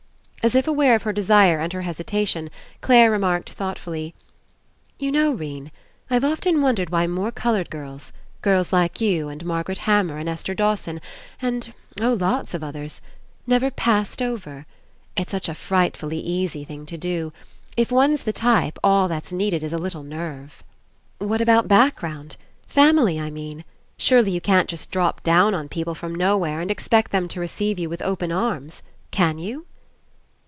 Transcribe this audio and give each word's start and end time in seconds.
As 0.43 0.55
if 0.55 0.67
aware 0.67 0.95
of 0.95 1.03
her 1.03 1.13
desire 1.13 1.59
and 1.59 1.71
her 1.71 1.83
hesi 1.83 2.03
tation, 2.03 2.49
Clare 2.81 3.11
remarked, 3.11 3.51
thoughtfully: 3.51 4.15
"You 4.97 5.11
know, 5.11 5.31
'Rene, 5.33 5.71
I've 6.09 6.23
often 6.23 6.63
wondered 6.63 6.89
why 6.89 7.05
more 7.05 7.31
coloured 7.31 7.69
girls, 7.69 8.11
girls 8.41 8.73
like 8.73 8.99
you 8.99 9.29
and 9.29 9.45
Margaret 9.45 9.77
Hammer 9.85 10.17
and 10.17 10.27
Esther 10.27 10.55
Dawson 10.55 10.99
and— 11.43 11.71
oh, 12.01 12.13
lots 12.13 12.55
of 12.55 12.63
others— 12.63 13.03
never 13.45 13.69
^passed' 13.69 14.19
over. 14.19 14.65
It's 15.15 15.29
such 15.29 15.47
a 15.47 15.53
fright 15.53 15.95
fully 15.95 16.19
easy 16.19 16.63
thing 16.63 16.87
to 16.87 16.97
do. 16.97 17.31
If 17.77 17.91
one's 17.91 18.23
the 18.23 18.33
type, 18.33 18.79
all 18.83 19.07
that's 19.07 19.31
needed 19.31 19.63
is 19.63 19.73
a 19.73 19.77
little 19.77 20.01
nerve." 20.01 20.63
"What 21.19 21.39
about 21.41 21.67
background? 21.67 22.35
Family, 22.67 23.19
I 23.19 23.29
mean. 23.29 23.63
Surely 23.95 24.31
you 24.31 24.41
can't 24.41 24.67
just 24.67 24.89
drop 24.89 25.21
down 25.21 25.53
on 25.53 25.69
peo 25.69 25.83
ple 25.83 25.93
from 25.93 26.15
nowhere 26.15 26.61
and 26.61 26.71
expect 26.71 27.11
them 27.11 27.27
to 27.27 27.39
receive 27.39 27.77
you 27.77 27.87
with 27.91 28.01
open 28.01 28.31
arms, 28.31 28.81
can 29.11 29.37
you?" 29.37 29.67